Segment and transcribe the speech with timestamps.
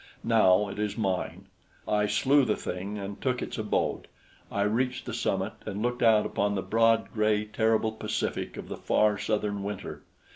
[0.23, 1.45] Now it is mine.
[1.87, 4.07] I slew the thing and took its abode.
[4.51, 8.77] I reached the summit and looked out upon the broad gray terrible Pacific of the
[8.77, 10.01] far southern winter.